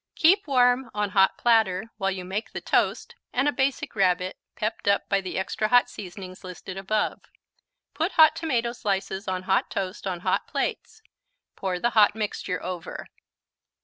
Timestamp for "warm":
0.47-0.89